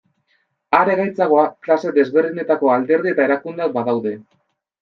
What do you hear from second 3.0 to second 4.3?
eta erakundeak badaude.